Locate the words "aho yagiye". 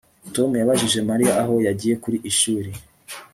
1.41-1.95